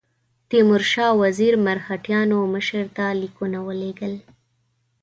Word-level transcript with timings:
تیمورشاه 0.49 1.13
وزیر 1.21 1.53
مرهټیانو 1.65 2.37
مشر 2.53 2.83
ته 2.95 3.05
لیکونه 3.21 3.59
ولېږل. 3.67 4.13